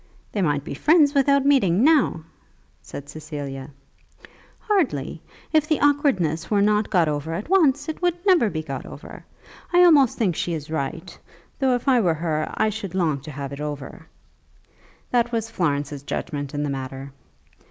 [0.31, 2.23] "They might be friends without meeting now,"
[2.81, 3.69] said Cecilia.
[4.57, 5.21] "Hardly.
[5.53, 9.23] If the awkwardness were not got over at once it would never be got over.
[9.71, 11.15] I almost think she is right,
[11.59, 14.07] though if I were her I should long to have it over."
[15.11, 17.11] That was Florence's judgment in the matter.